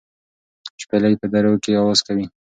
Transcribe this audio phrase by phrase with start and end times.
[0.81, 2.25] شپېلۍ په درو کې اواز کوي.